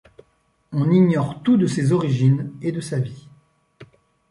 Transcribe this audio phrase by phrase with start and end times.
[0.71, 3.27] On ignore tout de ses origines et de sa vie.